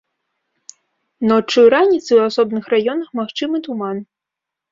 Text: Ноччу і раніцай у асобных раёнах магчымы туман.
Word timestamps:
Ноччу 1.31 1.57
і 1.67 1.69
раніцай 1.75 2.17
у 2.21 2.23
асобных 2.29 2.63
раёнах 2.75 3.09
магчымы 3.19 3.57
туман. 3.67 3.97